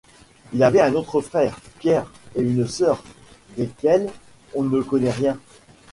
Ils 0.51 0.63
avaient 0.63 0.81
un 0.81 0.95
autre 0.95 1.21
frère, 1.21 1.59
Pierre, 1.77 2.11
et 2.35 2.41
une 2.41 2.65
sœur, 2.67 3.03
desquels 3.55 4.09
on 4.55 4.63
ne 4.63 4.81
connaît 4.81 5.11
rien. 5.11 5.37